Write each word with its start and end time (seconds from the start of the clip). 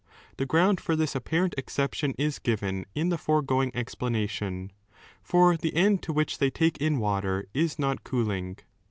The 0.37 0.47
ground 0.47 0.81
for 0.81 0.95
this 0.95 1.13
apparent 1.13 1.53
exception 1.59 2.15
is 2.17 2.39
given 2.39 2.87
in 2.95 3.09
the 3.09 3.19
foregoing 3.19 3.69
explanation; 3.75 4.71
for 5.21 5.55
the 5.55 5.75
end 5.75 6.01
to 6.01 6.11
which 6.11 6.39
they 6.39 6.49
take 6.49 6.79
in 6.79 6.97
water 6.97 7.45
is 7.53 7.77
not 7.77 8.03
cooling. 8.03 8.57